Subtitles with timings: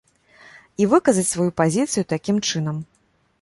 [0.83, 2.81] І выказаць сваю пазіцыю такім чынам.